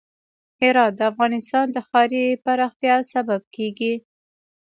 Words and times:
هرات 0.61 0.91
د 0.97 1.01
افغانستان 1.11 1.65
د 1.71 1.77
ښاري 1.87 2.23
پراختیا 2.45 2.95
سبب 3.13 3.41
کېږي. 3.55 3.93